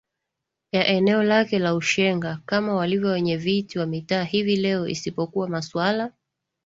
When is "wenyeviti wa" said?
3.09-3.85